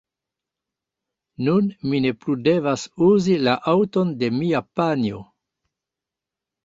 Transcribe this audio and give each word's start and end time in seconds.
Nun 1.47 1.67
mi 1.91 1.99
ne 2.07 2.13
plu 2.25 2.37
devas 2.49 2.87
uzi 3.11 3.37
la 3.49 3.53
aŭton 3.75 4.17
de 4.25 4.31
mia 4.41 4.63
panjo. 4.81 5.25